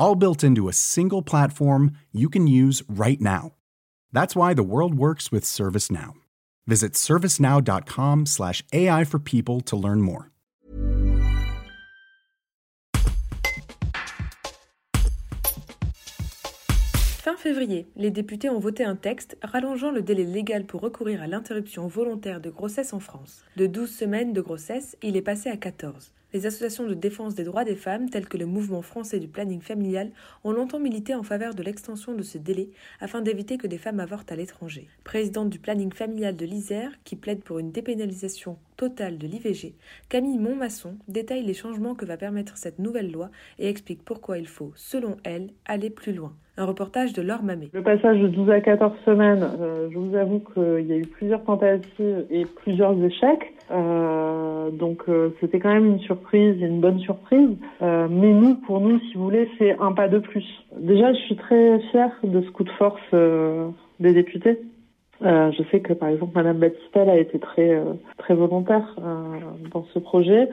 [0.00, 3.52] all built into a single platform you can use right now.
[4.12, 6.14] That's why the world works with ServiceNow.
[6.66, 10.30] Visit servicenow.com/slash AI for people to learn more.
[17.22, 21.26] Fin février, les députés ont voté un texte rallongeant le délai légal pour recourir à
[21.26, 23.44] l'interruption volontaire de grossesse en France.
[23.56, 26.12] De 12 semaines de grossesse, il est passé à 14.
[26.32, 29.60] Les associations de défense des droits des femmes, telles que le Mouvement français du planning
[29.60, 30.12] familial,
[30.44, 32.70] ont longtemps milité en faveur de l'extension de ce délai
[33.00, 34.88] afin d'éviter que des femmes avortent à l'étranger.
[35.02, 39.74] Présidente du planning familial de l'Isère, qui plaide pour une dépénalisation totale de l'IVG,
[40.08, 44.46] Camille Montmasson détaille les changements que va permettre cette nouvelle loi et explique pourquoi il
[44.46, 46.36] faut, selon elle, aller plus loin.
[46.60, 47.70] Un reportage de Laure Mamé.
[47.72, 51.06] Le passage de 12 à 14 semaines, euh, je vous avoue qu'il y a eu
[51.06, 53.54] plusieurs tentatives et plusieurs échecs.
[53.70, 57.56] Euh, donc euh, c'était quand même une surprise et une bonne surprise.
[57.80, 60.44] Mais nous, pour nous, si vous voulez, c'est un pas de plus.
[60.76, 63.10] Déjà, je suis très fière de ce coup de force
[63.98, 64.58] des députés.
[65.22, 67.82] je sais que par exemple Madame Batistel a été très
[68.18, 68.96] très volontaire
[69.72, 70.50] dans ce projet.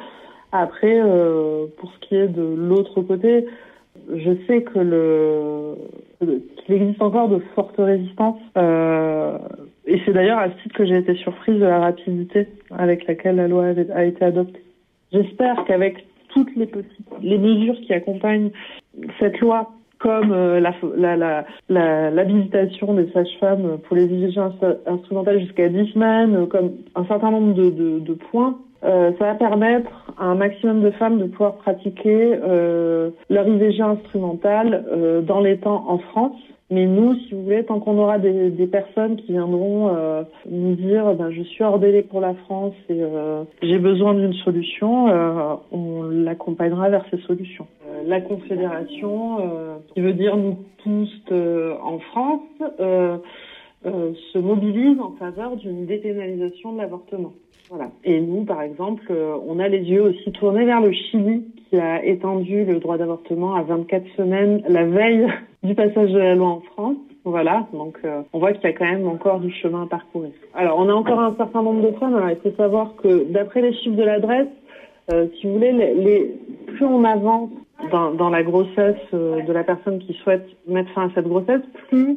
[0.53, 1.01] Après,
[1.77, 3.45] pour ce qui est de l'autre côté,
[4.15, 5.75] je sais que le
[6.65, 8.39] qu'il existe encore de fortes résistances.
[8.57, 9.37] Euh,
[9.85, 13.35] et c'est d'ailleurs à ce titre que j'ai été surprise de la rapidité avec laquelle
[13.35, 14.63] la loi a été adoptée.
[15.11, 18.51] J'espère qu'avec toutes les petites les mesures qui accompagnent
[19.19, 24.39] cette loi, comme euh, la, la, l'habilitation des sages-femmes pour les IVG
[24.85, 29.35] instrumentales jusqu'à 10 semaines, comme un certain nombre de, de, de points, euh, ça va
[29.35, 35.39] permettre à un maximum de femmes de pouvoir pratiquer euh, leur IVG instrumentale euh, dans
[35.39, 36.39] les temps en France.
[36.69, 40.75] Mais nous, si vous voulez, tant qu'on aura des, des, personnes qui viendront euh, nous
[40.75, 45.07] dire ben, je suis hors délai pour la France et euh, j'ai besoin d'une solution,
[45.07, 47.67] euh, on l'accompagnera vers ces solutions.
[48.05, 49.37] la Confédération,
[49.93, 52.41] qui veut dire nous tous en France,
[53.85, 57.31] se mobilise en faveur d'une dépénalisation de l'avortement.
[57.69, 57.89] Voilà.
[58.03, 61.77] Et nous, par exemple, euh, on a les yeux aussi tournés vers le Chili, qui
[61.77, 65.27] a étendu le droit d'avortement à 24 semaines la veille
[65.63, 66.97] du passage de la loi en France.
[67.25, 70.31] Voilà, donc euh, on voit qu'il y a quand même encore du chemin à parcourir.
[70.53, 72.15] Alors, on a encore un certain nombre de femmes.
[72.15, 74.47] Alors, il faut savoir que d'après les chiffres de l'adresse,
[75.11, 76.35] euh, si vous voulez, les, les,
[76.67, 77.49] plus on avance
[77.91, 82.11] dans, dans la grossesse de la personne qui souhaite mettre fin à cette grossesse, plus
[82.11, 82.15] euh,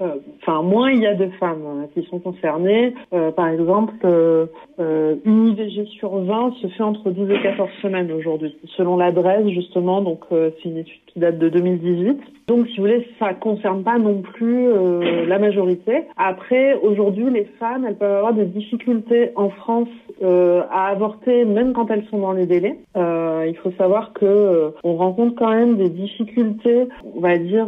[0.00, 2.94] enfin moins il y a de femmes hein, qui sont concernées.
[3.12, 4.46] Euh, par exemple, euh,
[5.24, 10.00] une IVG sur 20 se fait entre 12 et 14 semaines aujourd'hui, selon l'adresse justement.
[10.02, 12.18] Donc c'est une étude qui date de 2018.
[12.46, 14.68] Donc si vous voulez, ça concerne pas non plus
[15.26, 16.04] la majorité.
[16.16, 19.88] Après, aujourd'hui, les femmes, elles peuvent avoir des difficultés en France
[20.22, 22.78] à avorter, même quand elles sont dans les délais.
[22.96, 27.66] il faut savoir que on rencontre quand même des difficultés, on va dire,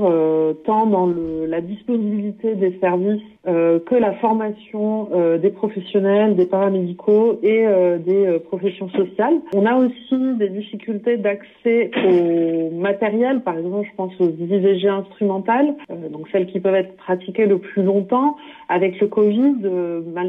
[0.64, 6.46] tant dans le, la disponibilité des services euh, que la formation euh, des professionnels, des
[6.46, 9.34] paramédicaux et euh, des professions sociales.
[9.52, 15.74] On a aussi des difficultés d'accès au matériel, par exemple je pense aux IVG instrumentales,
[16.12, 18.36] donc celles qui peuvent être pratiquées le plus longtemps.
[18.68, 20.28] Avec le Covid, ben,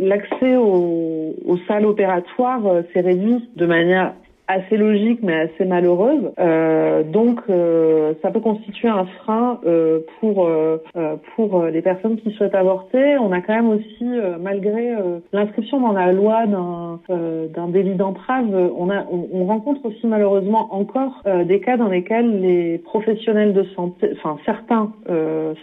[0.00, 2.62] l'accès aux, aux salles opératoires
[2.94, 4.14] s'est réduit de manière
[4.48, 6.32] assez logique mais assez malheureuse.
[6.38, 12.16] Euh, donc euh, ça peut constituer un frein euh, pour euh, euh, pour les personnes
[12.16, 13.18] qui souhaitent avorter.
[13.18, 14.04] On a quand même aussi
[14.40, 14.94] malgré
[15.32, 18.46] l'inscription dans la loi d'un d'un délit d'entrave,
[18.76, 23.64] on a on, on, rencontre aussi malheureusement encore des cas dans lesquels les professionnels de
[23.74, 24.92] santé, enfin certains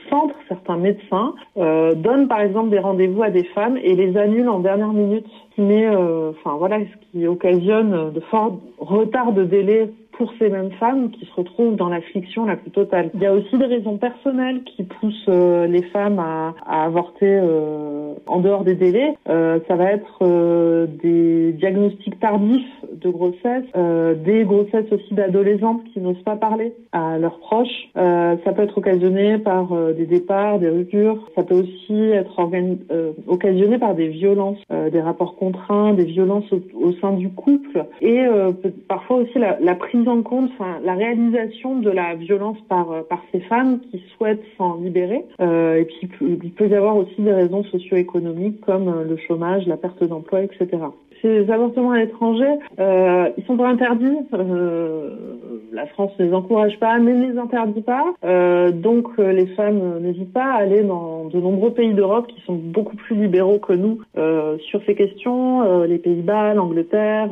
[0.09, 4.59] centres, certains médecins donnent par exemple des rendez-vous à des femmes et les annulent en
[4.59, 10.49] dernière minute mais enfin voilà ce qui occasionne de forts retard de délai pour ces
[10.49, 13.09] mêmes femmes qui se retrouvent dans l'affliction la plus totale.
[13.13, 17.39] Il y a aussi des raisons personnelles qui poussent euh, les femmes à, à avorter
[17.41, 19.15] euh, en dehors des délais.
[19.29, 25.83] Euh, ça va être euh, des diagnostics tardifs de grossesse, euh, des grossesses aussi d'adolescentes
[25.93, 27.89] qui n'osent pas parler à leurs proches.
[27.95, 31.17] ça peut être occasionné par des départs, des ruptures.
[31.35, 32.39] Ça peut aussi être
[33.27, 34.59] occasionné par des violences,
[34.91, 38.19] des rapports contraints, des violences au, au sein du couple et
[38.87, 43.21] parfois aussi la, la prise en compte, enfin, la réalisation de la violence par, par
[43.31, 45.25] ces femmes qui souhaitent s'en libérer.
[45.41, 49.77] Euh, et puis, il peut y avoir aussi des raisons socio-économiques comme le chômage, la
[49.77, 50.77] perte d'emploi, etc
[51.23, 54.17] ces avortements à l'étranger, euh, ils sont pas interdits.
[54.33, 55.09] Euh,
[55.71, 58.13] la France ne les encourage pas, mais ne les interdit pas.
[58.23, 62.41] Euh, donc euh, les femmes n'hésitent pas à aller dans de nombreux pays d'Europe qui
[62.41, 65.63] sont beaucoup plus libéraux que nous euh, sur ces questions.
[65.63, 67.29] Euh, les Pays-Bas, l'Angleterre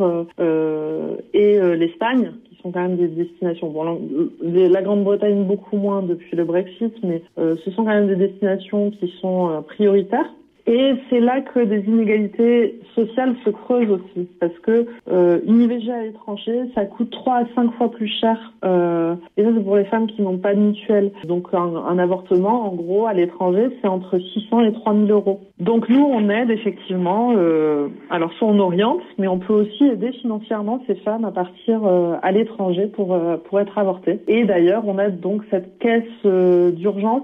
[1.33, 3.69] et l'Espagne, sont quand même des destinations.
[3.69, 3.99] Bon,
[4.41, 9.13] la Grande-Bretagne beaucoup moins depuis le Brexit, mais ce sont quand même des destinations qui
[9.21, 10.29] sont prioritaires.
[10.67, 15.91] Et c'est là que des inégalités sociales se creusent aussi, parce que euh, une IVG
[15.91, 18.53] à l'étranger, ça coûte 3 à 5 fois plus cher.
[18.63, 21.11] Euh, et ça, c'est pour les femmes qui n'ont pas de mutuelle.
[21.25, 25.41] Donc un, un avortement, en gros, à l'étranger, c'est entre 600 et 3000 euros.
[25.61, 30.11] Donc nous, on aide effectivement, euh, alors soit on oriente, mais on peut aussi aider
[30.13, 34.21] financièrement ces femmes à partir euh, à l'étranger pour, euh, pour être avortées.
[34.27, 37.23] Et d'ailleurs, on aide donc cette caisse euh, d'urgence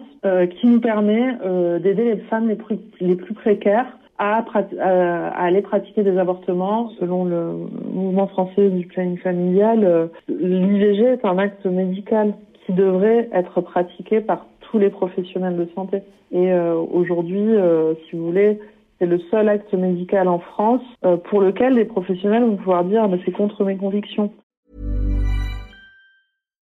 [0.59, 1.37] qui nous permet
[1.79, 3.85] d'aider les femmes les plus, les plus précaires
[4.17, 4.43] à,
[4.81, 7.53] à, aller pratiquer des avortements selon le
[7.93, 10.09] mouvement français du planning familial.
[10.27, 12.33] L'IVG est un acte médical
[12.65, 16.03] qui devrait être pratiqué par tous les professionnels de santé.
[16.31, 18.59] Et euh, aujourd'hui, euh, si vous voulez,
[18.99, 23.07] c'est le seul acte médical en France euh, pour lequel les professionnels vont pouvoir dire
[23.07, 24.31] mais c'est contre mes convictions.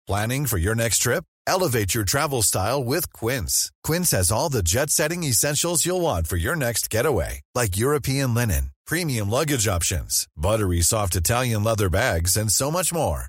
[0.07, 1.25] Planning for your next trip?
[1.47, 3.71] Elevate your travel style with Quince.
[3.83, 8.71] Quince has all the jet-setting essentials you'll want for your next getaway, like European linen,
[8.87, 13.29] premium luggage options, buttery soft Italian leather bags, and so much more.